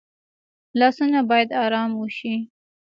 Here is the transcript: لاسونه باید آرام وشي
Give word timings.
لاسونه 0.79 1.19
باید 1.29 1.49
آرام 1.65 1.91
وشي 1.95 2.35